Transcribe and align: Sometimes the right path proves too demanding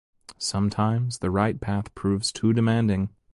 Sometimes 0.39 1.19
the 1.19 1.29
right 1.29 1.61
path 1.61 1.93
proves 1.93 2.31
too 2.31 2.53
demanding 2.53 3.11